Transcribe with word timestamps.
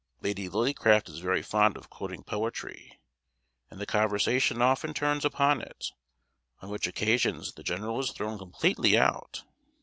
Lady 0.23 0.49
Lillycraft 0.49 1.07
is 1.09 1.19
very 1.19 1.43
fond 1.43 1.77
of 1.77 1.91
quoting 1.91 2.23
poetry, 2.23 2.99
and 3.69 3.79
the 3.79 3.85
conversation 3.85 4.59
often 4.59 4.95
turns 4.95 5.23
upon 5.23 5.61
it, 5.61 5.91
on 6.59 6.71
which 6.71 6.87
occasions 6.87 7.53
the 7.53 7.61
general 7.61 7.99
is 7.99 8.11
thrown 8.11 8.39
completely 8.39 8.97
out. 8.97 9.43